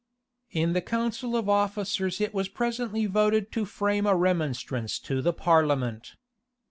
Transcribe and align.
In 0.49 0.73
the 0.73 0.81
council 0.81 1.35
of 1.37 1.47
officers 1.47 2.19
it 2.19 2.33
was 2.33 2.49
presently 2.49 3.05
voted 3.05 3.51
to 3.51 3.65
frame 3.65 4.07
a 4.07 4.15
remonstrance 4.15 4.97
to 4.97 5.21
the 5.21 5.31
parliament. 5.31 6.13